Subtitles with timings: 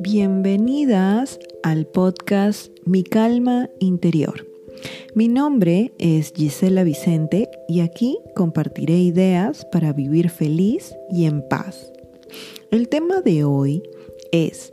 [0.00, 4.46] Bienvenidas al podcast Mi Calma Interior.
[5.14, 11.92] Mi nombre es Gisela Vicente y aquí compartiré ideas para vivir feliz y en paz.
[12.70, 13.82] El tema de hoy
[14.32, 14.72] es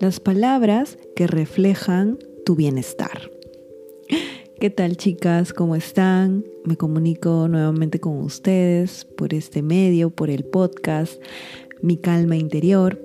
[0.00, 3.30] las palabras que reflejan tu bienestar.
[4.60, 5.52] ¿Qué tal chicas?
[5.52, 6.44] ¿Cómo están?
[6.64, 11.22] Me comunico nuevamente con ustedes por este medio, por el podcast
[11.80, 13.00] Mi Calma Interior.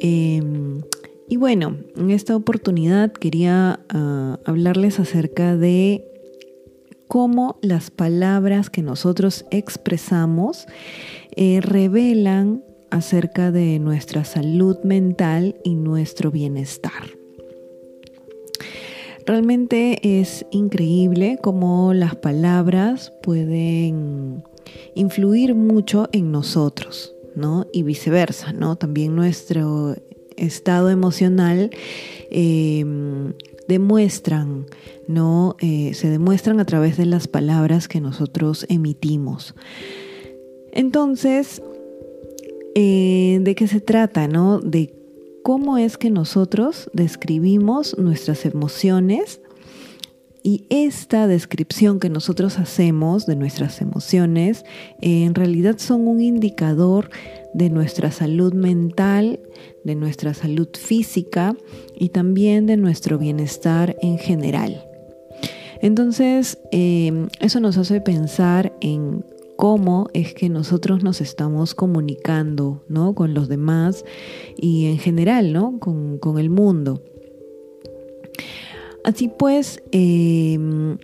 [0.00, 0.80] Em,
[1.28, 6.02] y bueno, en esta oportunidad quería ah, hablarles acerca de
[7.08, 10.66] cómo las palabras que nosotros expresamos
[11.36, 17.15] eh, revelan acerca de nuestra salud mental y nuestro bienestar.
[19.26, 24.44] Realmente es increíble cómo las palabras pueden
[24.94, 27.66] influir mucho en nosotros, ¿no?
[27.72, 28.76] Y viceversa, ¿no?
[28.76, 29.96] También nuestro
[30.36, 31.70] estado emocional
[32.30, 33.32] em,
[33.66, 34.66] demuestran,
[35.08, 35.56] ¿no?
[35.58, 39.56] Eh, se demuestran a través de las palabras que nosotros emitimos.
[40.70, 41.62] Entonces,
[42.76, 44.60] eh, ¿de qué se trata, no?
[44.60, 44.94] De
[45.46, 49.40] cómo es que nosotros describimos nuestras emociones
[50.42, 54.64] y esta descripción que nosotros hacemos de nuestras emociones
[55.00, 57.10] en realidad son un indicador
[57.54, 59.38] de nuestra salud mental,
[59.84, 61.54] de nuestra salud física
[61.96, 64.84] y también de nuestro bienestar en general.
[65.80, 69.24] Entonces, eh, eso nos hace pensar en
[69.56, 73.14] cómo es que nosotros nos estamos comunicando ¿no?
[73.14, 74.04] con los demás
[74.56, 75.78] y en general ¿no?
[75.78, 77.02] con, con el mundo.
[79.04, 80.98] Así pues, em,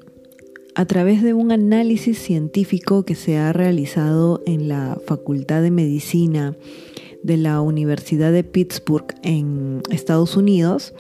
[0.75, 6.57] a través de un análisis científico que se ha realizado en la Facultad de Medicina
[7.23, 10.95] de la Universidad de Pittsburgh en Estados Unidos,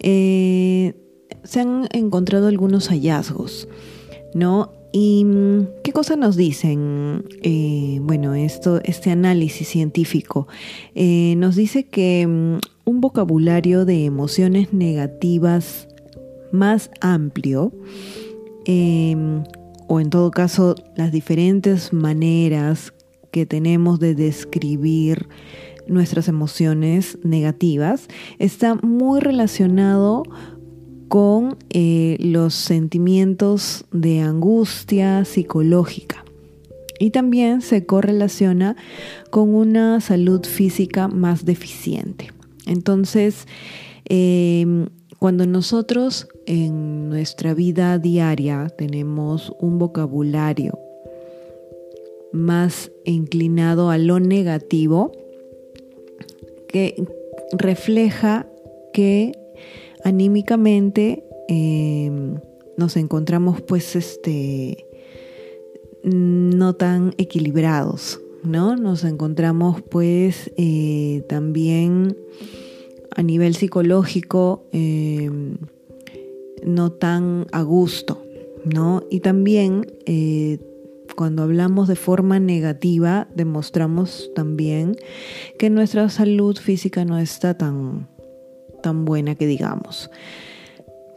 [0.00, 0.92] eh,
[1.44, 3.66] se han encontrado algunos hallazgos,
[4.34, 4.83] ¿no?
[4.96, 5.26] ¿Y
[5.82, 7.24] qué cosa nos dicen?
[7.42, 10.46] Eh, bueno, esto, este análisis científico
[10.94, 15.88] eh, nos dice que mm, un vocabulario de emociones negativas
[16.52, 17.72] más amplio,
[18.66, 19.42] em,
[19.88, 22.94] o en todo caso las diferentes maneras
[23.32, 25.26] que tenemos de describir
[25.88, 28.06] nuestras emociones negativas,
[28.38, 30.53] está muy relacionado con
[31.70, 36.24] eh, los sentimientos de angustia psicológica.
[36.98, 38.76] Y también se correlaciona
[39.30, 42.32] con una salud física más deficiente.
[42.66, 43.46] Entonces,
[44.06, 44.86] em,
[45.20, 50.78] cuando nosotros en nuestra vida diaria tenemos un vocabulario
[52.32, 55.12] más inclinado a lo negativo,
[56.68, 57.06] que
[57.52, 58.48] refleja
[58.92, 59.43] que
[60.04, 62.36] anímicamente em,
[62.76, 64.86] nos encontramos pues este
[66.04, 68.76] no tan equilibrados, ¿no?
[68.76, 72.16] Nos encontramos pues eh, también
[73.16, 75.30] a nivel psicológico eh,
[76.62, 78.22] no tan a gusto,
[78.64, 79.02] ¿no?
[79.10, 80.58] Y también eh,
[81.16, 84.96] cuando hablamos de forma negativa, demostramos también
[85.58, 88.08] que nuestra salud física no está tan,
[88.84, 90.10] tan buena que digamos.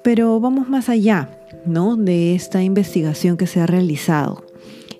[0.01, 1.29] Pero vamos más allá,
[1.65, 1.97] ¿no?
[1.97, 4.45] De esta investigación que se ha realizado.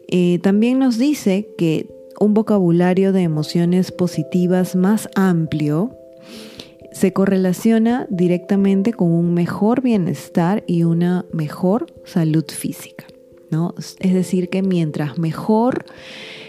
[0.09, 1.88] Eh, también nos dice que
[2.19, 5.95] un vocabulario de emociones positivas más amplio
[6.91, 13.06] se correlaciona directamente con un mejor bienestar y una mejor salud física.
[13.50, 13.75] ¿no?
[13.77, 15.85] Es decir, que mientras mejor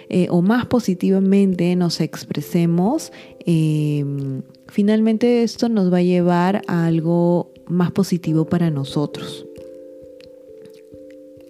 [0.09, 3.13] eh, o más positivamente nos expresemos,
[3.47, 9.47] em, finalmente esto nos va a llevar a algo más positivo para nosotros.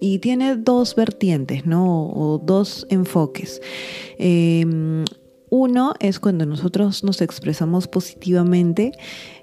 [0.01, 2.07] Y tiene dos vertientes, ¿no?
[2.07, 3.61] O dos enfoques.
[4.17, 5.03] Em,
[5.49, 8.91] uno es cuando nosotros nos expresamos positivamente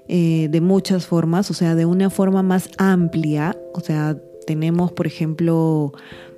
[0.07, 4.17] eh, de muchas formas, o sea, de una forma más amplia, o sea,
[4.47, 5.91] tenemos, por ejemplo,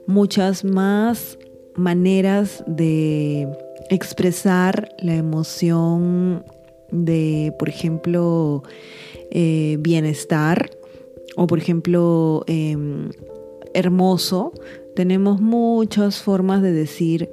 [0.08, 1.38] muchas más
[1.76, 3.48] maneras de
[3.90, 6.44] expresar la emoción
[6.92, 8.64] de, por ejemplo,
[9.32, 10.70] eh, bienestar
[11.36, 13.10] o, por ejemplo, em,
[13.74, 14.54] hermoso.
[14.96, 17.30] Tenemos muchas formas de decir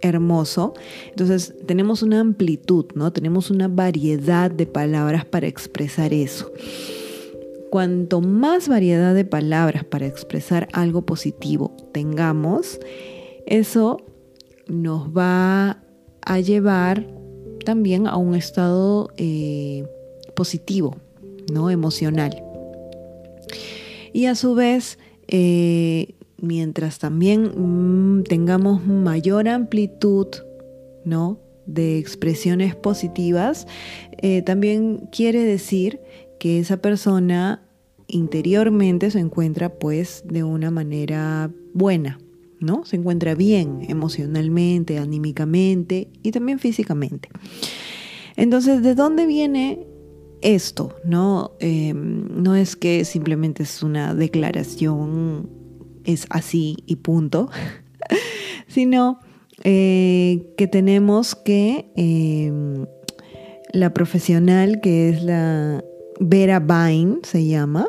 [0.00, 0.74] hermoso.
[1.10, 3.12] Entonces tenemos una amplitud, ¿no?
[3.12, 6.52] Tenemos una variedad de palabras para expresar eso.
[7.70, 12.78] Cuanto más variedad de palabras para expresar algo positivo tengamos,
[13.46, 13.98] eso
[14.68, 15.82] nos va
[16.22, 17.06] a llevar
[17.66, 19.84] también a un estado eh,
[20.34, 20.96] positivo,
[21.52, 21.68] ¿no?
[21.68, 22.42] Emocional.
[24.14, 24.98] Y a su vez,
[25.28, 30.28] eh, mientras también mm, tengamos mayor amplitud,
[31.04, 31.38] ¿no?
[31.66, 33.66] de expresiones positivas,
[34.22, 36.00] eh, también quiere decir
[36.38, 37.62] que esa persona
[38.06, 42.18] interiormente se encuentra pues de una manera buena,
[42.60, 42.84] ¿no?
[42.84, 47.28] Se encuentra bien emocionalmente, anímicamente y también físicamente.
[48.36, 49.86] Entonces, ¿de dónde viene
[50.42, 50.96] esto?
[51.04, 55.48] No, em, no es que simplemente es una declaración,
[56.04, 57.50] es así y punto,
[58.68, 59.20] sino
[59.64, 62.86] eh, que tenemos que em,
[63.72, 65.82] la profesional que es la
[66.20, 67.88] Vera Bain, se llama,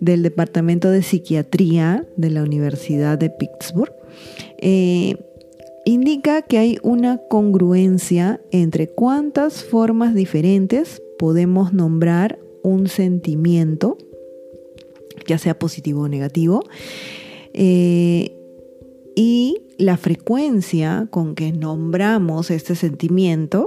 [0.00, 3.92] del Departamento de Psiquiatría de la Universidad de Pittsburgh,
[4.58, 5.16] eh,
[5.84, 13.98] indica que hay una congruencia entre cuántas formas diferentes podemos nombrar un sentimiento,
[15.26, 16.64] ya sea positivo o negativo,
[17.52, 18.36] eh,
[19.16, 23.66] y la frecuencia con que nombramos este sentimiento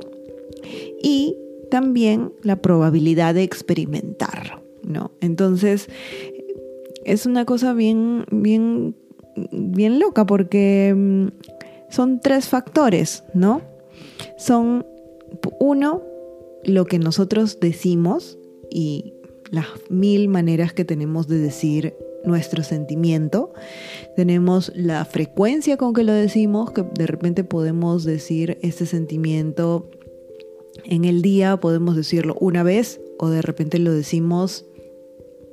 [1.01, 1.38] y
[1.69, 5.12] también la probabilidad de experimentarlo, ¿no?
[5.22, 5.89] Entonces,
[7.06, 8.96] es una cosa bien, bien,
[9.52, 11.28] bien loca porque mm,
[11.90, 13.62] son tres factores, ¿no?
[14.38, 14.86] Son,
[15.60, 16.02] uno,
[16.64, 18.38] lo que nosotros decimos
[18.70, 19.14] y
[19.52, 23.54] las mil maneras que tenemos de decir nuestro sentimiento.
[24.16, 29.90] Tenemos la frecuencia con que lo decimos, que de repente podemos decir este sentimiento
[30.86, 34.66] en el día, podemos decirlo una vez o de repente lo decimos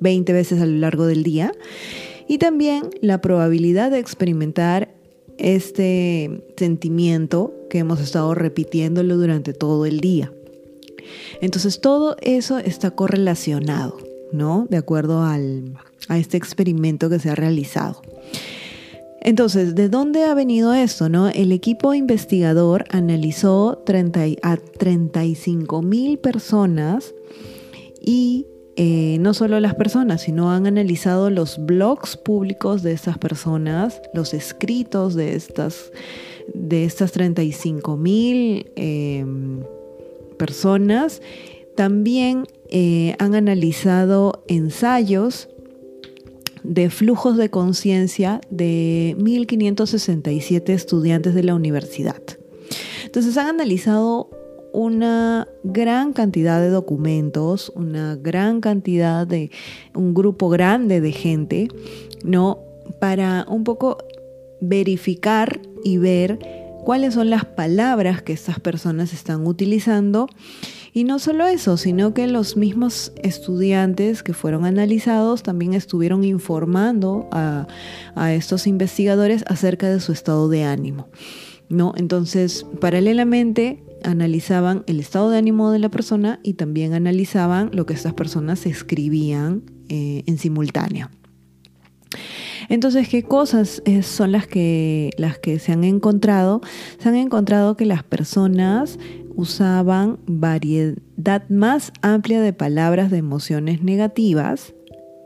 [0.00, 1.52] 20 veces a lo largo del día.
[2.30, 4.94] Y también la probabilidad de experimentar
[5.36, 10.32] este sentimiento que hemos estado repitiéndolo durante todo el día.
[11.40, 13.98] Entonces todo eso está correlacionado,
[14.30, 14.68] ¿no?
[14.70, 18.00] De acuerdo al, a este experimento que se ha realizado.
[19.20, 21.08] Entonces, ¿de dónde ha venido esto?
[21.08, 21.30] No?
[21.30, 27.12] El equipo investigador analizó 30, a 35 mil personas
[28.00, 34.00] y eh, no solo las personas, sino han analizado los blogs públicos de estas personas,
[34.14, 35.92] los escritos de estas,
[36.54, 39.62] de estas 35 mil em,
[40.38, 41.20] personas.
[41.76, 45.48] También eh, han analizado ensayos
[46.62, 52.22] de flujos de conciencia de 1.567 estudiantes de la universidad.
[53.04, 54.30] Entonces han analizado
[54.72, 59.50] una gran cantidad de documentos, una gran cantidad de,
[59.94, 61.68] un grupo grande de gente,
[62.24, 62.58] ¿no?
[62.98, 63.98] Para un poco
[64.60, 66.38] verificar y ver
[66.84, 70.28] cuáles son las palabras que estas personas están utilizando
[70.92, 77.28] y no solo eso, sino que los mismos estudiantes que fueron analizados también estuvieron informando
[77.30, 77.66] a,
[78.32, 81.08] estos investigadores acerca de su estado de ánimo.
[81.68, 81.94] ¿no?
[81.96, 87.94] Entonces, paralelamente analizaban el estado de ánimo de la persona y también analizaban lo que
[87.94, 91.10] estas personas escribían eh, en simultáneo.
[92.68, 96.60] Entonces, ¿qué cosas son las que, las que se han encontrado?
[96.98, 98.98] Se han encontrado que las personas
[99.34, 104.74] usaban variedad más amplia de palabras de emociones negativas,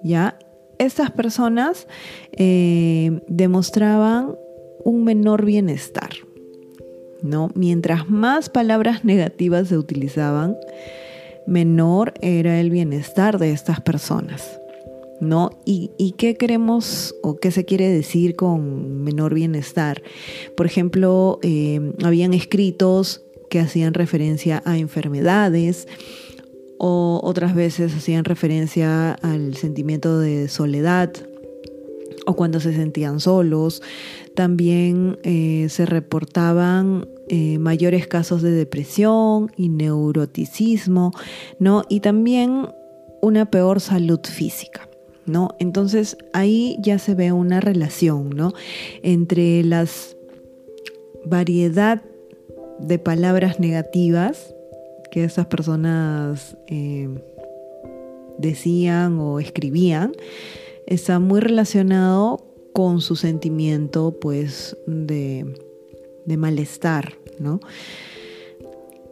[0.03, 0.39] ¿ya?
[0.79, 1.87] Estas personas
[2.33, 4.37] eh, demostraban
[4.85, 6.11] un menor bienestar,
[7.25, 7.51] ¿no?
[7.55, 10.57] Mientras más palabras negativas se utilizaban,
[11.47, 14.61] menor era el bienestar de estas personas.
[15.21, 15.51] ¿no?
[15.65, 20.03] ¿Y, qué queremos o qué se quiere decir con menor bienestar?
[20.57, 25.89] Por ejemplo, eh, habían escritos que hacían referencia a enfermedades
[26.79, 31.13] o otras veces hacían referencia al sentimiento de soledad
[32.27, 33.83] o cuando se sentían solos.
[34.35, 41.13] También eh, se reportaban eh, mayores casos de depresión y neuroticismo,
[41.59, 41.85] ¿no?
[41.89, 42.69] Y también
[43.23, 44.89] una peor salud física.
[45.27, 45.49] ¿no?
[45.59, 48.53] Entonces ahí ya se ve una relación, ¿no?
[49.03, 50.17] Entre las
[51.25, 52.03] variedad
[52.79, 54.55] de palabras negativas
[55.11, 57.09] que esas personas eh,
[58.39, 60.13] decían o escribían,
[60.87, 65.55] está muy relacionado con su sentimiento pues de,
[66.37, 67.61] malestar, ¿no?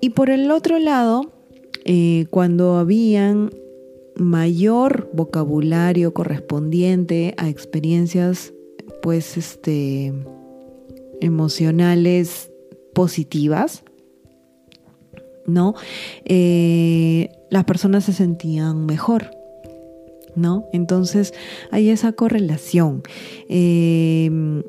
[0.00, 1.32] Y por el otro lado,
[1.84, 3.50] eh, cuando habían
[4.16, 8.52] mayor vocabulario correspondiente a experiencias
[9.00, 10.12] pues este
[11.20, 12.50] emocionales
[12.94, 13.84] positivas,
[15.46, 15.74] ¿no?
[16.24, 19.30] Eh, las personas se sentían mejor,
[20.34, 20.66] ¿no?
[20.72, 21.32] Entonces
[21.70, 23.02] hay esa correlación.
[23.48, 24.62] Em,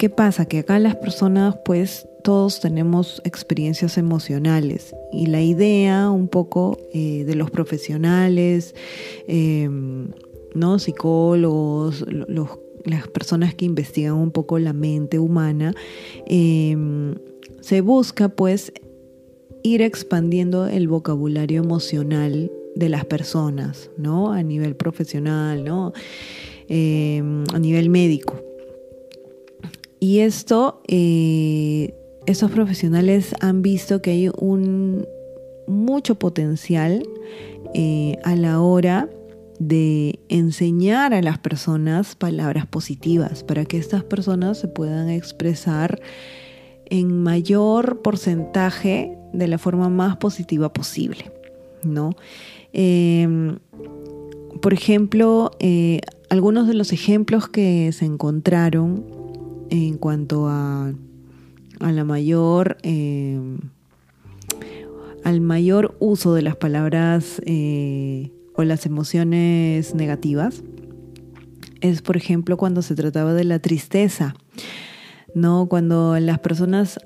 [0.00, 0.46] ¿Qué pasa?
[0.46, 7.24] Que acá las personas pues todos tenemos experiencias emocionales y la idea un poco eh,
[7.26, 8.74] de los profesionales,
[9.28, 10.08] em,
[10.54, 10.78] ¿no?
[10.78, 12.06] psicólogos,
[12.86, 15.74] las personas que investigan un poco la mente humana,
[16.24, 17.14] em,
[17.60, 18.72] se busca pues
[19.62, 24.32] ir expandiendo el vocabulario emocional de las personas, ¿no?
[24.32, 25.92] A nivel profesional, ¿no?
[26.68, 28.49] Em, a nivel médico.
[30.00, 31.94] Y esto, eh,
[32.26, 35.06] esos profesionales han visto que hay un
[35.66, 37.02] mucho potencial
[37.74, 39.08] eh, a la hora
[39.58, 46.00] de enseñar a las personas palabras positivas para que estas personas se puedan expresar
[46.86, 51.30] en mayor porcentaje de la forma más positiva posible,
[51.82, 52.16] ¿no?
[52.72, 53.58] Em,
[54.62, 59.19] por ejemplo, eh, algunos de los ejemplos que se encontraron
[59.70, 60.92] en cuanto a,
[61.80, 63.58] a la mayor em,
[65.24, 70.62] al mayor uso de las palabras eh, o las emociones negativas
[71.80, 74.34] es por ejemplo cuando se trataba de la tristeza
[75.34, 76.98] no cuando las personas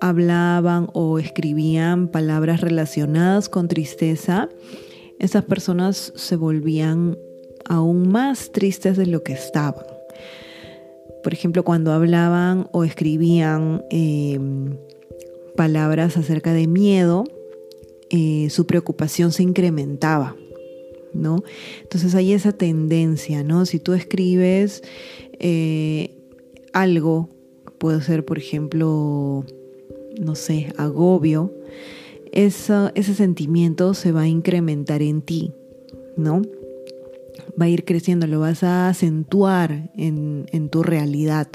[0.00, 4.48] hablaban o escribían palabras relacionadas con tristeza
[5.20, 7.16] esas personas se volvían
[7.66, 9.84] aún más tristes de lo que estaban.
[11.22, 14.76] Por ejemplo, cuando hablaban o escribían em,
[15.56, 17.24] palabras acerca de miedo,
[18.10, 20.36] eh, su preocupación se incrementaba,
[21.12, 21.42] ¿no?
[21.82, 23.66] Entonces hay esa tendencia, ¿no?
[23.66, 24.82] Si tú escribes
[25.38, 26.16] eh,
[26.72, 27.28] algo,
[27.78, 29.44] puede ser, por ejemplo,
[30.20, 31.52] no sé, agobio,
[32.32, 35.52] ese sentimiento se va a incrementar en ti,
[36.16, 36.42] ¿no?
[37.60, 41.48] Va a ir creciendo, lo vas a acentuar en, tu realidad.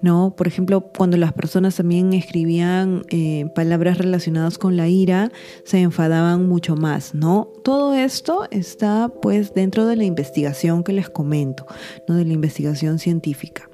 [0.00, 0.34] ¿no?
[0.36, 5.32] Por ejemplo, cuando las personas también escribían eh, palabras relacionadas con la ira,
[5.64, 7.48] se enfadaban mucho más, ¿no?
[7.64, 11.66] Todo esto está pues dentro de la investigación que les comento,
[12.06, 12.14] ¿no?
[12.14, 13.68] De la investigación científica.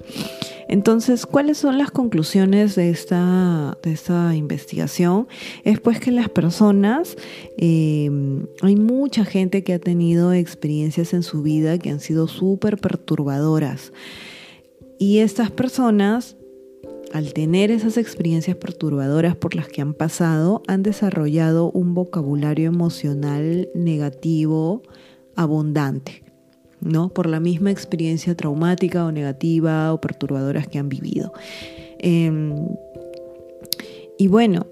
[0.67, 5.27] Entonces, ¿cuáles son las conclusiones de esta, de esta investigación?
[5.63, 7.15] Es pues que las personas,
[7.57, 8.09] eh,
[8.61, 13.93] hay mucha gente que ha tenido experiencias en su vida que han sido súper perturbadoras.
[14.97, 16.35] Y estas personas,
[17.13, 23.69] al tener esas experiencias perturbadoras por las que han pasado, han desarrollado un vocabulario emocional
[23.75, 24.81] negativo
[25.35, 26.24] abundante.
[26.85, 27.09] ¿No?
[27.09, 31.33] Por la misma experiencia traumática o negativa o perturbadoras que han vivido.
[31.97, 32.53] Em,
[34.17, 34.67] y bueno,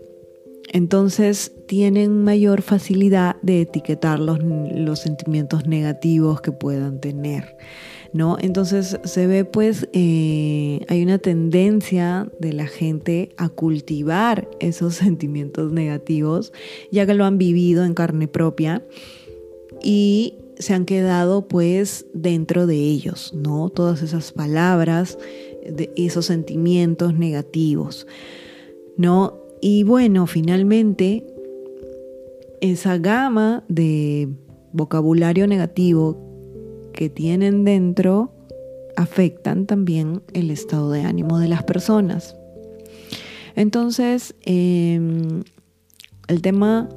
[0.71, 7.57] entonces tienen mayor facilidad de etiquetar los, los sentimientos negativos que puedan tener.
[8.13, 8.37] ¿No?
[8.39, 15.71] Entonces se ve pues, eh, hay una tendencia de la gente a cultivar esos sentimientos
[15.71, 16.53] negativos,
[16.91, 18.83] ya que lo han vivido en carne propia.
[19.83, 23.69] Y se han quedado pues dentro de ellos, ¿no?
[23.69, 25.17] Todas esas palabras,
[25.65, 28.07] de esos sentimientos negativos,
[28.97, 29.37] ¿no?
[29.61, 31.25] Y bueno, finalmente,
[32.61, 34.29] esa gama de
[34.73, 36.17] vocabulario negativo
[36.93, 38.31] que tienen dentro
[38.95, 42.35] afectan también el estado de ánimo de las personas.
[43.55, 45.43] Entonces, em,
[46.27, 46.89] el tema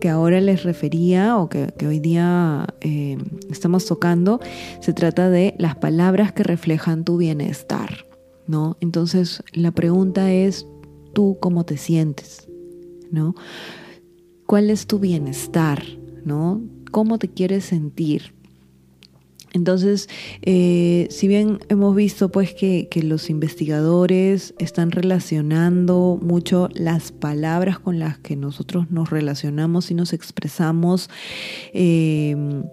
[0.00, 3.18] que ahora les refería o que, hoy día eh,
[3.50, 4.40] estamos tocando,
[4.80, 8.06] se trata de las palabras que reflejan tu bienestar,
[8.46, 8.76] ¿no?
[8.80, 10.66] Entonces la pregunta es,
[11.12, 12.48] ¿tú cómo te sientes?
[13.10, 13.34] ¿No?
[14.46, 15.82] ¿Cuál es tu bienestar?
[16.24, 16.60] ¿No?
[16.90, 18.34] ¿Cómo te quieres sentir?
[19.52, 20.08] Entonces,
[20.42, 27.98] eh, si bien hemos visto pues que, los investigadores están relacionando mucho las palabras con
[27.98, 31.08] las que nosotros nos relacionamos y nos expresamos,
[31.72, 32.64] em,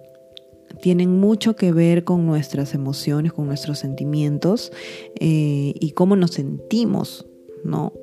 [0.82, 4.72] tienen mucho que ver con nuestras emociones, con nuestros sentimientos
[5.20, 7.25] eh, y cómo nos sentimos,
[7.63, 7.94] ¿no?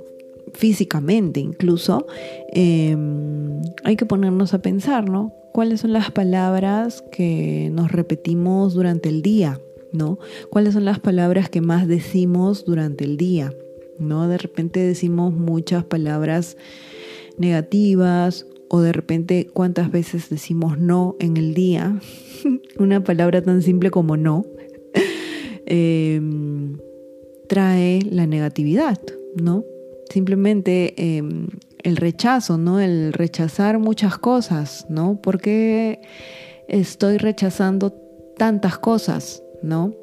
[0.55, 2.07] físicamente incluso,
[2.53, 5.33] em, hay que ponernos a pensar, ¿no?
[5.53, 9.61] ¿Cuáles son las palabras que nos repetimos durante el día?
[9.93, 10.19] ¿No?
[10.49, 13.53] ¿Cuáles son las palabras que más decimos durante el día?
[13.99, 14.29] ¿No?
[14.29, 16.57] De repente decimos muchas palabras
[17.37, 22.01] negativas o de repente cuántas veces decimos no en el día.
[22.79, 24.47] Una palabra tan simple como no
[25.67, 26.79] em,
[27.47, 28.99] trae la negatividad,
[29.37, 29.67] ¿no?
[30.09, 31.49] Simplemente em,
[31.83, 32.81] el rechazo, ¿no?
[32.81, 35.21] El rechazar muchas cosas, ¿no?
[35.21, 36.01] ¿Por qué
[36.69, 37.93] estoy rechazando
[38.37, 39.95] tantas cosas, ¿no?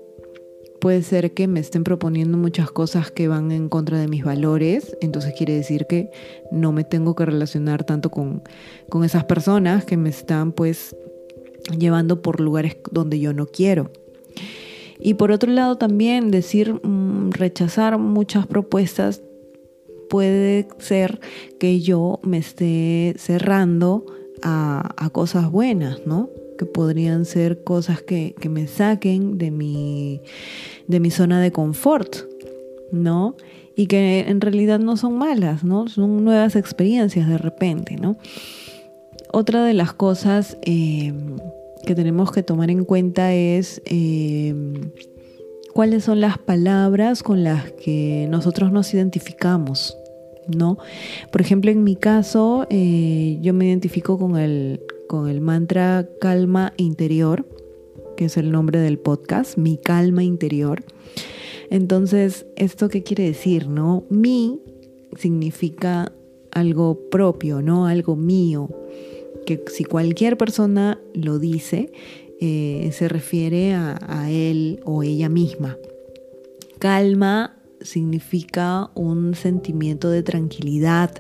[0.82, 4.96] Puede ser que me estén proponiendo muchas cosas que van en contra de mis valores,
[5.02, 6.10] entonces quiere decir que
[6.52, 8.44] no me tengo que relacionar tanto con,
[8.90, 10.96] con esas personas que me están pues
[11.78, 13.92] llevando por lugares donde yo no quiero.
[15.02, 19.22] Y por otro lado también decir, mm, rechazar muchas propuestas
[20.10, 21.20] puede ser
[21.60, 24.06] que yo me esté cerrando
[24.42, 26.30] a, cosas buenas, ¿no?
[26.58, 30.22] Que podrían ser cosas que, me saquen de mi,
[30.88, 32.16] de mi zona de confort,
[32.92, 33.36] ¿no?
[33.76, 35.88] Y que en realidad no son malas, ¿no?
[35.88, 38.18] Son nuevas experiencias de repente, ¿no?
[39.32, 41.14] Otra de las cosas eh,
[41.86, 44.54] que tenemos que tomar en cuenta es eh,
[45.74, 49.96] cuáles son las palabras con las que nosotros nos identificamos,
[50.48, 50.78] ¿no?
[51.32, 56.74] Por ejemplo, en mi caso, eh, yo me identifico con el, con el mantra calma
[56.78, 57.48] interior,
[58.18, 60.84] que es el nombre del podcast, mi calma interior.
[61.70, 64.04] Entonces, ¿esto qué quiere decir, no?
[64.10, 64.60] Mi
[65.18, 66.12] significa
[66.52, 67.86] algo propio, ¿no?
[67.86, 68.70] Algo mío.
[69.46, 71.92] Que si cualquier persona lo dice,
[72.42, 75.78] eh, se refiere a él o ella misma.
[76.80, 81.12] Calma significa un sentimiento de tranquilidad,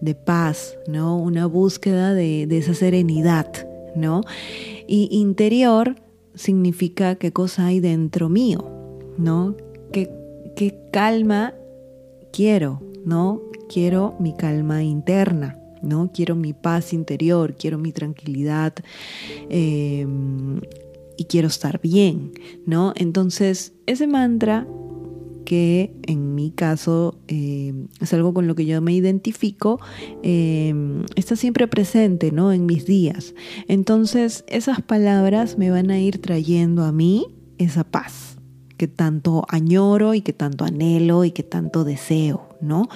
[0.00, 1.18] de paz, ¿no?
[1.18, 4.22] Una búsqueda de, esa serenidad, ¿no?
[4.86, 5.96] Y interior
[6.34, 8.68] significa qué cosa hay dentro mío,
[9.18, 9.56] ¿no?
[9.92, 10.10] ¿Qué,
[10.92, 11.54] calma
[12.32, 13.40] quiero, ¿no?
[13.68, 16.10] Quiero mi calma interna, ¿no?
[16.12, 18.74] Quiero mi paz interior, quiero mi tranquilidad
[19.48, 20.60] em,
[21.16, 22.32] y quiero estar bien,
[22.66, 22.92] ¿no?
[22.96, 24.66] Entonces, ese mantra
[25.52, 29.78] que en mi caso eh, es algo con lo que yo me identifico,
[30.22, 30.74] eh,
[31.14, 32.54] está siempre presente ¿no?
[32.54, 33.34] en mis días.
[33.68, 37.26] Entonces esas palabras me van a ir trayendo a mí
[37.58, 38.38] esa paz
[38.78, 42.88] que tanto añoro y que tanto anhelo y que tanto deseo, ¿no?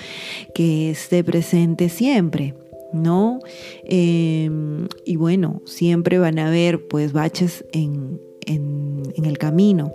[0.54, 2.54] Que esté presente siempre.
[2.94, 3.40] ¿no?
[3.84, 9.92] Em, y bueno, siempre van a haber pues baches en, en, en el camino,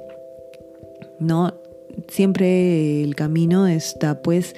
[1.20, 1.61] ¿no?
[2.08, 4.56] Siempre el camino está pues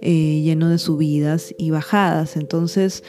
[0.00, 3.02] eh, lleno de subidas y bajadas, entonces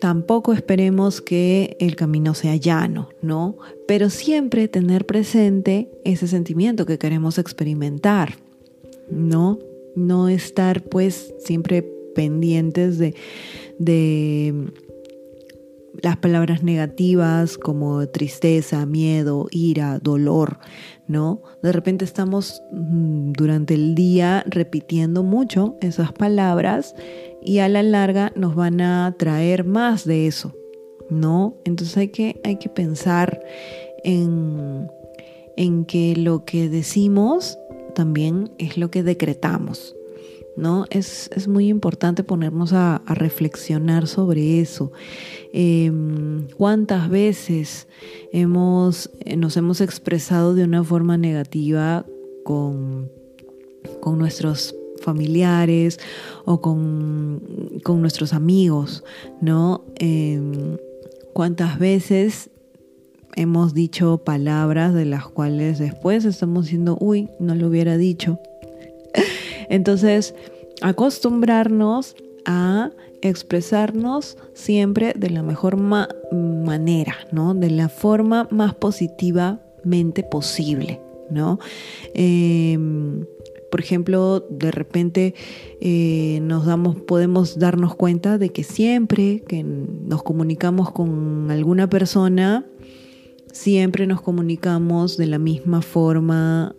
[0.00, 3.56] tampoco esperemos que el camino sea llano, ¿no?
[3.86, 8.36] Pero siempre tener presente ese sentimiento que queremos experimentar,
[9.10, 9.58] ¿no?
[9.96, 11.82] No estar pues siempre
[12.14, 13.14] pendientes de,
[13.78, 14.72] de
[16.02, 20.58] las palabras negativas como tristeza, miedo, ira, dolor,
[21.06, 21.42] ¿no?
[21.62, 26.94] De repente estamos mm, durante el día repitiendo mucho esas palabras
[27.42, 30.54] y a la larga nos van a traer más de eso,
[31.10, 31.56] ¿no?
[31.64, 33.40] Entonces hay que, hay que pensar
[34.04, 34.90] en,
[35.56, 37.58] en que lo que decimos
[37.94, 39.97] también es lo que decretamos.
[40.58, 40.84] ¿No?
[40.90, 44.92] Es, muy importante ponernos a, reflexionar sobre eso.
[45.52, 47.88] Em, ¿Cuántas veces
[48.32, 52.04] hemos, eh, nos hemos expresado de una forma negativa
[52.44, 53.10] con,
[54.00, 55.98] con nuestros familiares
[56.44, 57.40] o con,
[58.00, 59.04] nuestros amigos,
[59.40, 59.84] ¿no?
[59.96, 60.76] Em,
[61.32, 62.50] ¿Cuántas veces
[63.36, 68.40] hemos dicho palabras de las cuales después estamos diciendo, uy, no lo hubiera dicho?
[69.68, 70.34] Entonces,
[70.80, 77.54] acostumbrarnos a expresarnos siempre de la mejor manera, ¿no?
[77.54, 81.00] De la forma más positivamente posible,
[81.30, 81.58] ¿no?
[82.14, 83.24] Em,
[83.70, 85.34] por ejemplo, de repente
[85.80, 92.64] eh, nos damos, podemos darnos cuenta de que siempre que nos comunicamos con alguna persona,
[93.52, 96.74] siempre nos comunicamos de la misma forma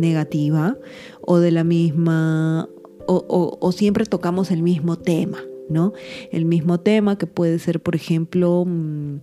[0.00, 0.76] negativa
[1.20, 2.68] o de la misma,
[3.06, 5.92] o, siempre tocamos el mismo tema, ¿no?
[6.30, 9.20] El mismo tema que puede ser, por ejemplo, mm,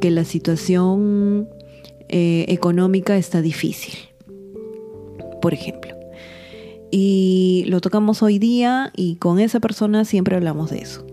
[0.00, 1.48] que la situación
[2.08, 3.94] eh, económica está difícil,
[5.40, 5.94] por ejemplo.
[6.90, 11.06] Y lo tocamos hoy día y con esa persona siempre hablamos de eso.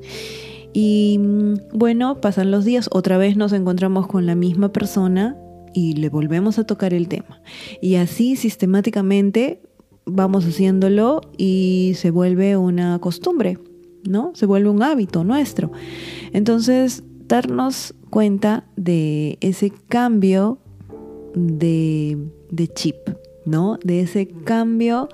[0.73, 5.38] Y mm, bueno, pasan los días, otra vez nos encontramos con la misma persona
[5.73, 7.41] y le volvemos a tocar el tema.
[7.82, 9.62] Y así sistemáticamente
[10.05, 13.58] vamos haciéndolo y se vuelve una costumbre,
[14.08, 14.32] ¿no?
[14.36, 15.71] Se vuelve un hábito nuestro.
[16.34, 20.60] Entonces, darnos cuenta de ese cambio
[21.36, 22.17] de,
[22.73, 22.95] chip,
[23.45, 23.77] ¿no?
[23.84, 25.10] De ese cambio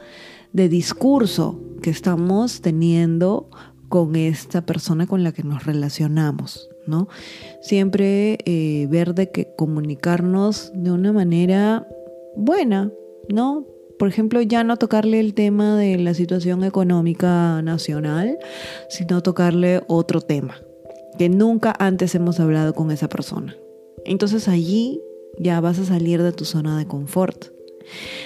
[0.53, 3.49] de discurso que estamos teniendo
[3.89, 7.08] con esta persona con la que nos relacionamos, ¿no?
[7.62, 11.88] Siempre eh, ver de que comunicarnos de una manera
[12.36, 12.91] buena,
[13.30, 13.65] ¿no?
[13.98, 18.38] Por ejemplo, ya no tocarle el tema de la situación económica nacional,
[18.89, 20.56] sino tocarle otro tema
[21.17, 23.56] que nunca antes hemos hablado con esa persona.
[24.06, 25.02] Entonces allí
[25.39, 27.48] ya vas a salir de tu zona de confort.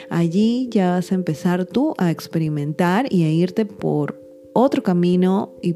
[0.09, 4.21] Allí ya vas a empezar tú a experimentar y a irte por
[4.53, 5.75] otro camino y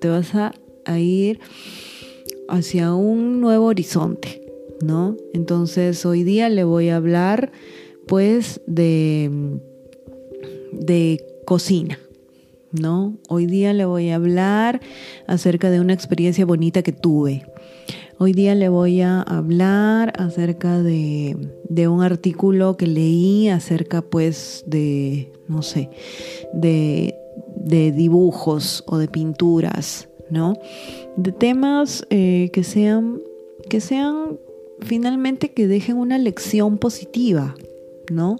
[0.00, 0.52] te vas a,
[0.98, 1.40] ir
[2.48, 4.42] hacia un nuevo horizonte,
[4.82, 5.16] ¿no?
[5.32, 7.52] Entonces hoy día le voy a hablar
[8.06, 9.60] pues de,
[10.72, 11.98] de cocina,
[12.72, 13.16] ¿no?
[13.28, 14.80] Hoy día le voy a hablar
[15.26, 17.44] acerca de una experiencia bonita que tuve.
[18.18, 21.36] Hoy día le voy a hablar acerca de,
[21.68, 25.90] de, un artículo que leí acerca pues de, no sé,
[26.54, 27.16] de,
[27.56, 30.08] de dibujos o de pinturas,
[31.16, 33.20] De temas eh, que sean,
[33.68, 34.38] que sean
[34.80, 37.54] finalmente que dejen una lección positiva,
[38.10, 38.38] ¿no?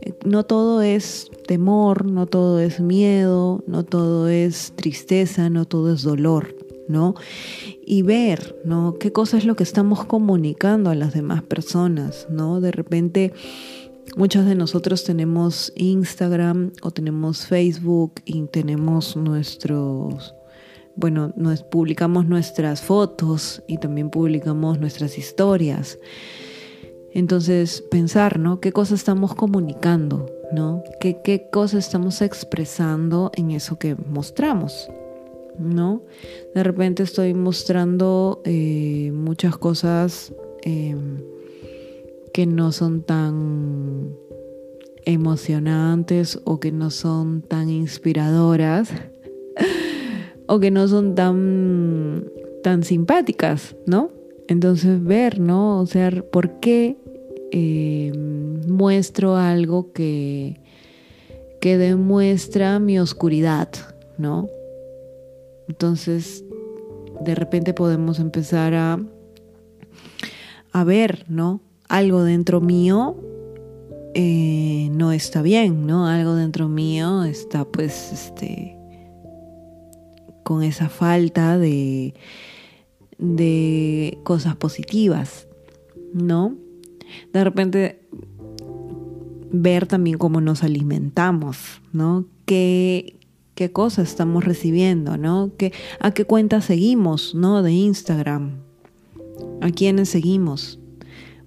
[0.00, 5.92] Eh, no todo es temor, no todo es miedo, no todo es tristeza, no todo
[5.92, 6.54] es dolor,
[6.88, 7.14] ¿no?
[7.84, 8.94] Y ver, ¿no?
[8.98, 12.60] ¿Qué cosa es lo que estamos comunicando a las demás personas, ¿no?
[12.60, 13.32] De repente
[14.16, 20.34] Muchos de nosotros tenemos Instagram o tenemos Facebook y tenemos nuestros,
[20.96, 25.98] bueno, nos publicamos nuestras fotos y también publicamos nuestras historias.
[27.12, 28.60] Entonces, pensar, ¿no?
[28.60, 30.26] ¿Qué cosa estamos comunicando?
[30.52, 30.82] ¿No?
[31.00, 34.88] ¿Qué, qué cosa estamos expresando en eso que mostramos?
[35.58, 36.02] ¿No?
[36.54, 40.32] De repente estoy mostrando eh, muchas cosas.
[40.62, 41.22] Em,
[42.34, 44.16] que no son tan
[45.04, 48.90] emocionantes o que no son tan inspiradoras
[50.46, 52.30] o que no son tan,
[52.62, 54.10] tan simpáticas, ¿no?
[54.48, 55.80] Entonces ver, ¿no?
[55.80, 56.96] O sea, ¿por qué
[57.50, 58.12] eh,
[58.68, 60.60] muestro algo que,
[61.60, 63.68] que demuestra mi oscuridad,
[64.18, 64.48] ¿no?
[65.68, 66.44] Entonces,
[67.20, 68.98] de repente podemos empezar a,
[70.72, 71.60] a ver, ¿no?
[71.88, 73.16] algo dentro mío
[74.14, 76.06] eh, no está bien, ¿no?
[76.06, 78.76] Algo dentro mío está pues este
[80.44, 82.14] con esa falta de,
[83.18, 85.48] de cosas positivas,
[86.12, 86.54] ¿no?
[87.32, 88.00] De repente
[89.50, 92.26] ver también cómo nos alimentamos, ¿no?
[92.46, 93.16] ¿Qué,
[93.56, 95.50] qué cosas estamos recibiendo, ¿no?
[95.56, 97.62] ¿Qué, ¿A qué cuentas seguimos, ¿no?
[97.62, 98.58] De Instagram.
[99.60, 100.78] ¿A quiénes seguimos?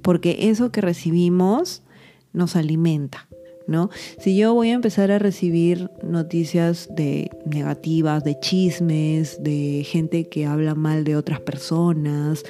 [0.07, 1.83] porque eso que recibimos
[2.31, 3.27] nos alimenta.
[3.67, 3.89] ¿No?
[4.17, 10.45] Si yo voy a empezar a recibir noticias de negativas, de chismes, de gente que
[10.45, 12.45] habla mal de otras personas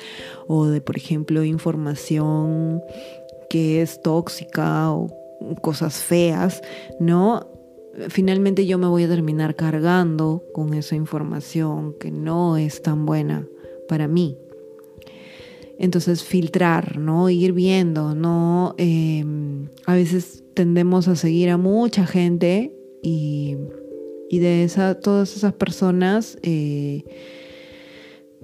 [0.47, 2.81] o de, por ejemplo, información
[3.49, 5.09] que es tóxica o
[5.61, 6.61] cosas feas,
[6.99, 7.47] ¿no?
[8.09, 13.47] Finalmente yo me voy a terminar cargando con esa información que no es tan buena
[13.87, 14.37] para mí.
[15.79, 17.29] Entonces filtrar, ¿no?
[17.29, 18.75] Ir viendo, ¿no?
[18.77, 23.57] Em, a veces tendemos a seguir a mucha gente y,
[24.31, 27.05] de esa, todas esas personas eh,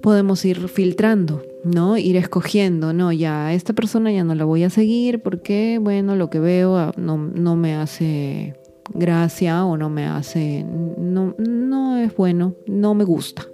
[0.00, 1.98] podemos ir filtrando, ¿no?
[1.98, 3.10] Ir escogiendo, ¿no?
[3.10, 6.92] Ya, esta persona ya no la voy a seguir porque, bueno, lo que veo ah,
[6.96, 8.54] no, no me hace
[8.90, 13.48] gracia o no me hace, no, no es bueno, no me gusta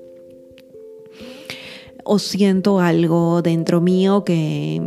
[2.04, 4.82] o siento algo dentro mío que,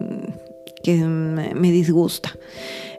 [0.83, 2.37] que me disgusta.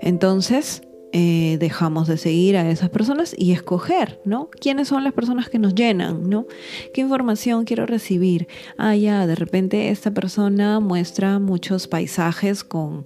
[0.05, 0.83] Entonces,
[1.15, 4.51] eh, dejamos de seguir a esas personas y escoger, ¿no?
[4.51, 6.47] ¿Quiénes son las personas que nos llenan, ¿no?
[6.93, 8.47] ¿Qué información quiero recibir?
[8.77, 13.05] Ah, ya, de repente esta persona muestra muchos paisajes con,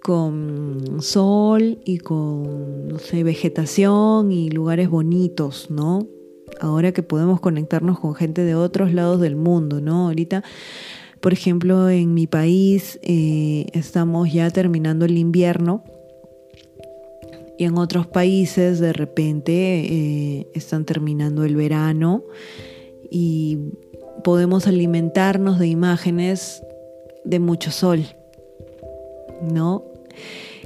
[0.00, 6.06] con sol y con, no sé, vegetación y lugares bonitos, ¿no?
[6.60, 10.08] ahora que podemos conectarnos con gente de otros lados del mundo, ¿no?
[10.08, 10.44] Ahorita,
[11.20, 15.84] por ejemplo, en mi país eh, estamos ya terminando el invierno
[17.60, 22.24] y en otros países de repente eh, están terminando el verano
[23.10, 23.58] y
[24.24, 26.62] podemos alimentarnos de imágenes
[27.22, 28.06] de mucho sol,
[29.42, 29.84] ¿no?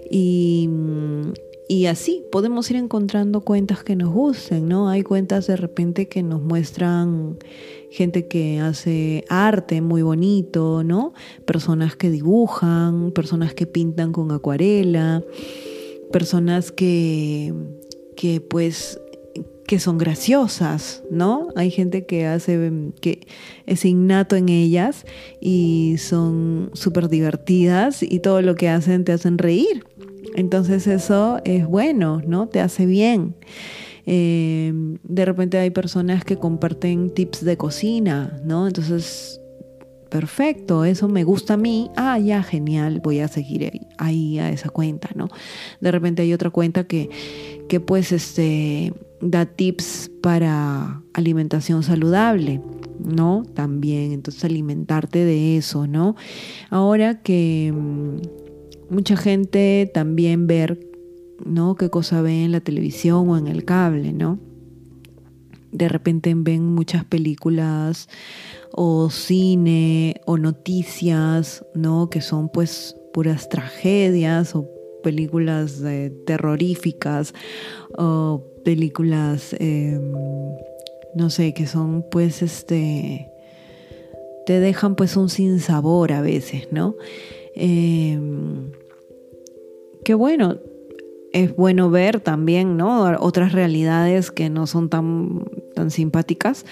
[0.09, 0.71] Y,
[1.67, 4.89] y así podemos ir encontrando cuentas que nos gusten, ¿no?
[4.89, 7.39] Hay cuentas de repente que nos muestran
[7.91, 11.13] gente que hace arte muy bonito, ¿no?
[11.45, 15.25] Personas que dibujan, personas que pintan con acuarela,
[16.15, 17.53] personas que,
[18.17, 19.01] que pues
[19.67, 21.49] que son graciosas, ¿no?
[21.57, 23.27] Hay gente que hace, que
[23.67, 25.07] es innato en ellas
[25.41, 29.85] y son súper divertidas y todo lo que hacen te hacen reír.
[30.37, 32.47] Entonces eso es bueno, ¿no?
[32.47, 33.35] Te hace bien.
[34.07, 34.73] Eh,
[35.03, 38.69] de repente hay personas que comparten tips de cocina, ¿no?
[38.69, 39.41] Entonces,
[40.15, 41.91] perfecto, eso me gusta a mí.
[41.97, 45.27] Ah, ya, genial, voy a seguir ahí, a esa cuenta, ¿no?
[45.81, 47.11] De repente hay otra cuenta que,
[47.69, 52.61] que pues este da tips para alimentación saludable,
[53.01, 53.43] ¿no?
[53.55, 56.15] También, entonces alimentarte de eso, ¿no?
[56.71, 60.79] Ahora que mm, mucha gente también ver,
[61.45, 61.75] ¿no?
[61.75, 64.39] Qué cosa ve en la televisión o en el cable, ¿no?
[65.75, 68.09] De repente ven muchas películas
[68.71, 72.09] o cine o noticias, ¿no?
[72.09, 74.69] Que son pues puras tragedias o
[75.03, 75.83] películas
[76.27, 77.35] terroríficas
[77.99, 80.13] o películas, em,
[81.17, 83.29] no sé, que son pues este,
[84.47, 86.95] te dejan pues un sinsabor a veces, ¿no?
[87.57, 88.19] Eh,
[90.05, 90.59] que bueno,
[91.35, 93.03] es bueno ver también, ¿no?
[93.19, 96.65] Otras realidades que no son tan, tan simpáticas,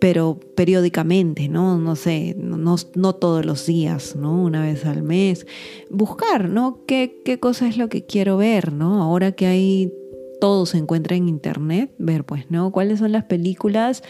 [0.00, 1.78] pero periódicamente, ¿no?
[1.78, 4.42] No sé, no, no, todos los días, ¿no?
[4.42, 5.46] Una vez al mes.
[5.90, 6.84] Buscar, ¿no?
[6.86, 9.02] ¿Qué, ¿Qué cosa es lo que quiero ver, ¿no?
[9.02, 9.92] Ahora que hay
[10.40, 12.72] todo se encuentra en internet, ver pues, ¿no?
[12.72, 14.02] ¿Cuáles son las películas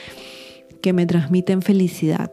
[0.80, 2.32] que me transmiten felicidad?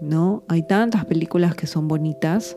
[0.00, 0.44] ¿No?
[0.48, 2.56] Hay tantas películas que son bonitas,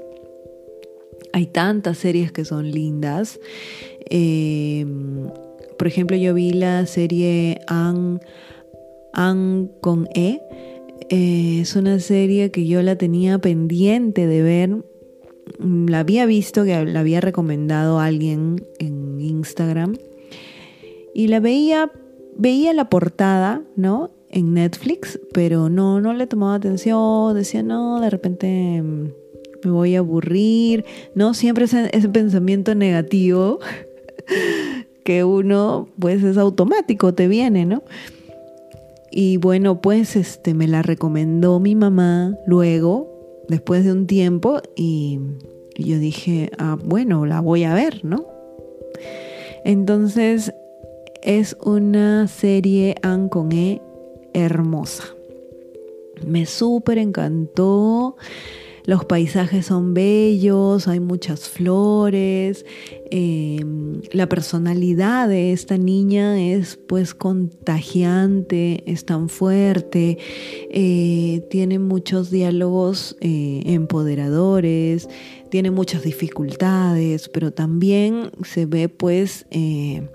[1.33, 3.39] hay tantas series que son lindas.
[4.09, 5.29] Em,
[5.77, 7.61] por ejemplo, yo vi la serie
[9.17, 10.41] An, con E.
[11.09, 14.85] Eh, es una serie que yo la tenía pendiente de ver.
[15.59, 19.95] La había visto, que la había recomendado a alguien en Instagram
[21.17, 21.91] y la veía,
[22.37, 24.11] veía la portada, ¿no?
[24.29, 29.07] En Netflix, pero no, no le tomaba atención, decía, no, de repente mm,
[29.63, 31.33] me voy a aburrir, ¿no?
[31.33, 33.57] Siempre ese pensamiento negativo
[35.03, 37.81] que uno, pues es automático, te viene, ¿no?
[39.19, 45.19] Y bueno, pues este me la recomendó mi mamá luego, después de un tiempo, y,
[45.75, 48.27] yo dije, ah, bueno, la voy a ver, ¿no?
[49.65, 50.53] Entonces
[51.23, 53.81] es una serie An con E
[54.35, 55.05] hermosa.
[56.23, 58.17] Me súper encantó.
[58.87, 62.65] Los paisajes son bellos, hay muchas flores.
[63.11, 70.17] Em, la personalidad de esta niña es pues contagiante, es tan fuerte,
[70.71, 75.09] eh, tiene muchos diálogos eh, empoderadores,
[75.49, 80.07] tiene muchas dificultades, pero también se ve pues eh,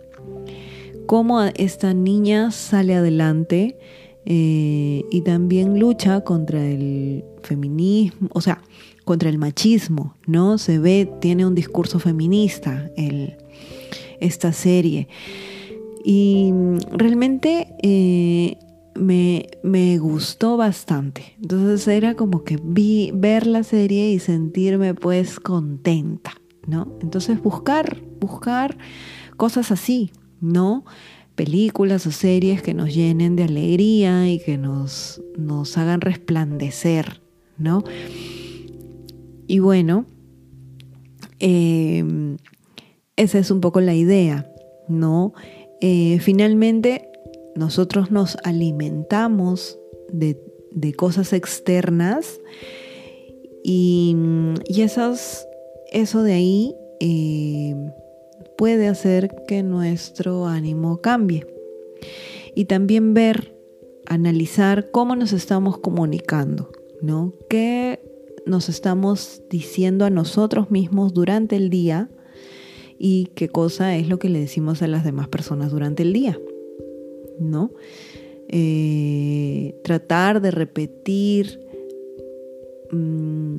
[1.04, 3.76] cómo esta niña sale adelante
[4.24, 8.62] eh, y también lucha contra el feminismo, o sea,
[9.04, 10.58] contra el machismo, ¿no?
[10.58, 12.90] Se ve, tiene un discurso feminista
[14.20, 15.08] esta serie.
[16.04, 16.52] Y
[16.92, 18.58] realmente eh,
[18.94, 21.36] me, me, gustó bastante.
[21.40, 26.32] Entonces era como que vi, ver la serie y sentirme pues contenta,
[26.66, 26.96] ¿no?
[27.02, 28.76] Entonces buscar, buscar
[29.36, 30.84] cosas así, ¿no?
[31.34, 37.21] Películas o series que nos llenen de alegría y que nos, nos hagan resplandecer,
[39.46, 40.06] Y bueno,
[41.38, 42.36] em,
[43.16, 44.50] esa es un poco la idea,
[44.88, 45.32] ¿no?
[45.80, 47.08] Eh, finalmente,
[47.56, 49.78] nosotros nos alimentamos
[50.12, 50.38] de,
[50.96, 52.40] cosas externas
[53.62, 54.16] y,
[54.66, 57.74] y eso de ahí eh,
[58.56, 61.46] puede hacer que nuestro ánimo cambie.
[62.54, 63.56] Y también ver,
[64.06, 66.70] analizar cómo nos estamos comunicando,
[67.02, 67.34] ¿no?
[67.48, 68.00] ¿Qué
[68.46, 72.10] nos estamos diciendo a nosotros mismos durante el día
[72.98, 76.38] y qué cosa es lo que le decimos a las demás personas durante el día,
[77.38, 77.72] ¿no?
[78.48, 81.60] Eh, tratar de repetir
[82.90, 83.58] mm,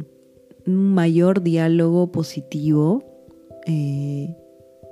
[0.67, 3.03] un mayor diálogo positivo
[3.65, 4.35] eh,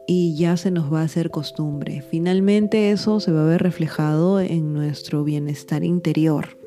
[0.07, 2.01] y ya se nos va a hacer costumbre.
[2.01, 6.57] Finalmente eso se va a ver reflejado en nuestro bienestar interior,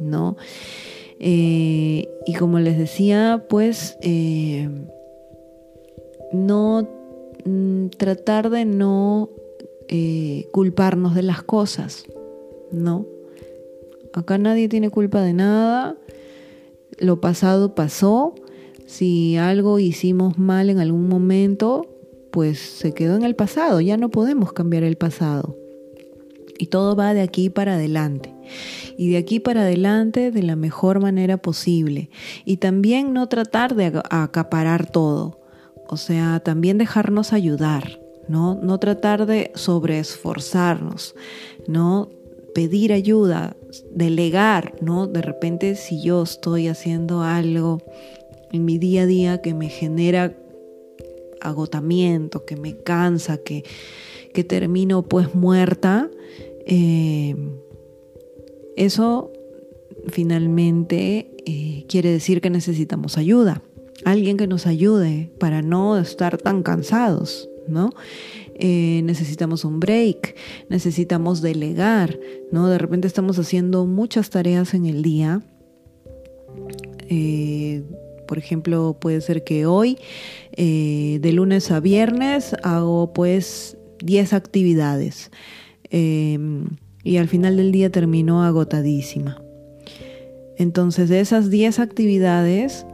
[0.00, 0.36] ¿no?
[1.20, 4.68] Eh, y como les decía, pues eh,
[6.32, 6.88] no
[7.44, 9.30] mm, tratar de no
[9.88, 12.04] eh, culparnos de las cosas,
[12.70, 13.06] ¿no?
[14.12, 15.96] Acá nadie tiene culpa de nada,
[16.98, 18.34] lo pasado pasó,
[18.86, 21.86] si algo hicimos mal en algún momento,
[22.30, 25.56] pues se quedó en el pasado, ya no podemos cambiar el pasado.
[26.58, 28.34] Y todo va de aquí para adelante.
[28.96, 32.10] Y de aquí para adelante de la mejor manera posible.
[32.44, 35.40] Y también no tratar de acaparar todo.
[35.88, 38.54] O sea, también dejarnos ayudar, ¿no?
[38.62, 41.14] No tratar de sobreesforzarnos,
[41.66, 42.10] ¿no?
[42.54, 43.56] Pedir ayuda,
[43.90, 45.06] delegar, ¿no?
[45.06, 47.82] De repente si yo estoy haciendo algo
[48.52, 50.36] en mi día a día que me genera
[51.40, 53.64] agotamiento, que me cansa, que,
[54.32, 56.10] que termino pues muerta,
[56.66, 57.34] eh,
[58.78, 59.32] eso
[60.06, 63.62] finalmente eh, quiere decir que necesitamos ayuda,
[64.04, 67.90] alguien que nos ayude para no estar tan cansados, ¿no?
[68.54, 70.36] Eh, necesitamos un break,
[70.68, 72.18] necesitamos delegar,
[72.52, 72.68] ¿no?
[72.68, 75.42] De repente estamos haciendo muchas tareas en el día.
[78.28, 79.96] por ejemplo, puede ser que hoy,
[80.56, 85.30] de lunes a viernes, hago pues 10 actividades.
[87.02, 89.42] Y al final del día terminó agotadísima.
[90.56, 92.84] Entonces de esas 10 actividades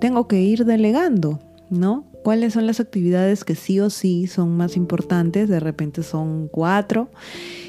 [0.00, 2.10] tengo que ir delegando, ¿no?
[2.22, 5.48] ¿Cuáles son las actividades que sí o sí son más importantes?
[5.48, 7.10] De repente son cuatro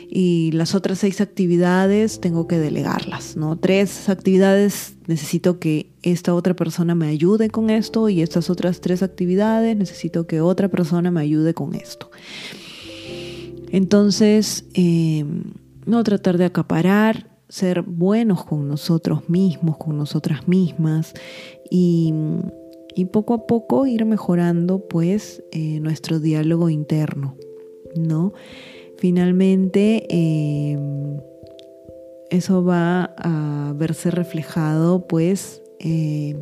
[0.09, 3.57] y las otras seis actividades tengo que delegarlas, ¿no?
[3.57, 9.03] Tres actividades necesito que esta otra persona me ayude con esto y estas otras tres
[9.03, 12.11] actividades necesito que otra persona me ayude con esto.
[13.71, 15.43] Entonces, em,
[15.85, 21.13] no tratar de acaparar, ser buenos con nosotros mismos, con nosotras mismas
[21.69, 22.13] y,
[23.11, 27.35] poco a poco ir mejorando pues eh, nuestro diálogo interno,
[27.95, 28.33] ¿no?
[28.97, 31.19] Finalmente, em,
[32.29, 36.35] eso va a verse reflejado pues eh,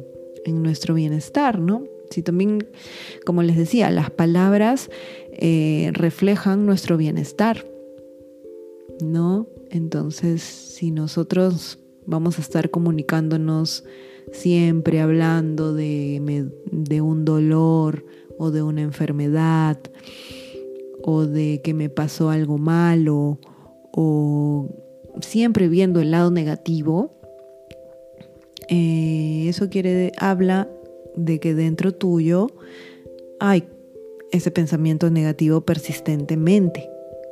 [0.46, 1.84] en nuestro bienestar, ¿no?
[2.10, 2.68] Si también,
[3.26, 4.90] como les decía, las palabras
[5.32, 7.66] eh, reflejan nuestro bienestar,
[9.04, 9.48] ¿no?
[9.70, 13.84] Entonces, si nosotros vamos a estar comunicándonos
[14.32, 18.06] siempre hablando de, de un dolor
[18.38, 19.80] o de una enfermedad
[21.04, 23.40] o de que me pasó algo malo
[23.92, 24.70] o
[25.22, 27.20] siempre viendo el lado negativo,
[28.70, 30.70] eh, eso quiere, habla
[31.16, 32.48] de que dentro tuyo
[33.40, 33.68] hay
[34.32, 36.89] ese pensamiento negativo persistentemente,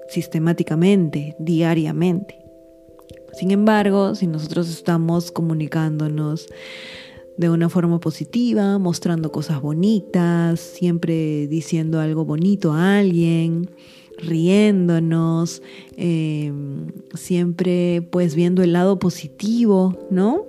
[0.07, 2.39] sistemáticamente, diariamente.
[3.33, 6.47] Sin embargo, si nosotros estamos comunicándonos
[7.37, 13.69] de una forma positiva, mostrando cosas bonitas, siempre diciendo algo bonito a alguien,
[14.17, 15.61] riéndonos,
[15.95, 20.45] em, siempre pues viendo el lado positivo, ¿no?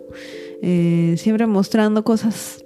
[0.62, 2.64] Eh, siempre mostrando cosas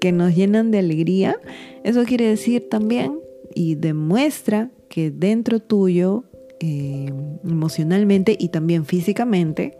[0.00, 1.36] que nos llenan de alegría,
[1.82, 3.18] eso quiere decir también
[3.54, 6.24] y demuestra que dentro tuyo,
[6.58, 7.10] eh,
[7.44, 9.78] emocionalmente y también físicamente,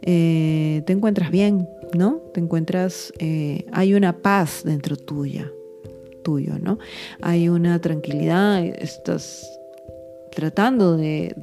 [0.00, 2.22] eh, te encuentras bien, ¿no?
[2.32, 5.52] Te encuentras, eh, hay una paz dentro tuya,
[6.22, 6.78] tuyo, ¿no?
[7.20, 9.44] Hay una tranquilidad, estás
[10.30, 11.34] tratando de,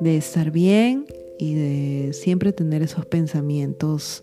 [0.00, 1.06] de, estar bien
[1.38, 4.22] y de siempre tener esos pensamientos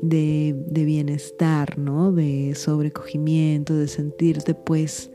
[0.00, 2.12] de, bienestar, ¿no?
[2.12, 5.10] De sobrecogimiento, de sentirte pues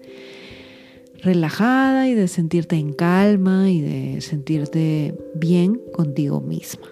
[1.21, 6.87] relajada y de sentirte en calma y de sentirte bien contigo misma.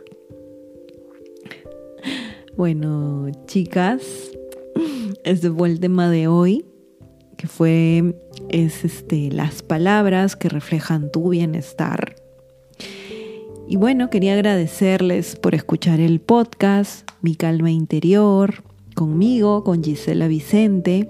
[2.55, 4.01] Bueno, chicas,
[5.23, 6.65] este fue el tema de hoy,
[7.37, 8.15] que fue
[8.49, 12.15] es este las palabras que reflejan tu bienestar.
[13.69, 18.63] Y bueno, quería agradecerles por escuchar el podcast mi calma interior,
[18.95, 21.09] conmigo, con Gisela Vicente,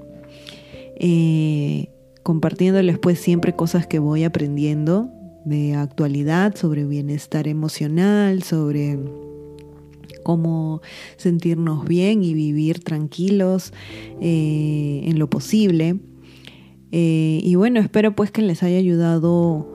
[0.95, 1.91] eh,
[2.23, 5.11] compartiéndoles pues siempre cosas que voy aprendiendo
[5.45, 8.97] de actualidad, sobre bienestar emocional, sobre
[10.23, 10.81] cómo
[11.17, 13.71] sentirnos bien y vivir tranquilos
[14.19, 15.99] eh, en lo posible.
[16.91, 19.71] Eh, y bueno, espero pues que les haya ayudado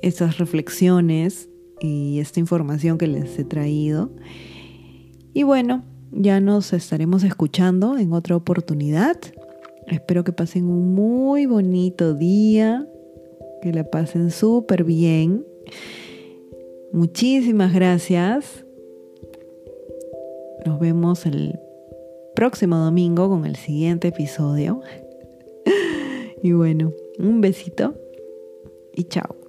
[0.00, 1.49] esas reflexiones
[1.80, 4.10] y esta información que les he traído.
[5.32, 9.16] Y bueno, ya nos estaremos escuchando en otra oportunidad.
[9.86, 12.86] Espero que pasen un muy bonito día,
[13.62, 15.44] que la pasen súper bien.
[16.92, 18.64] Muchísimas gracias.
[20.66, 21.58] Nos vemos el
[22.34, 24.80] próximo domingo con el siguiente episodio.
[26.42, 27.94] Y bueno, un besito
[28.94, 29.39] y chao.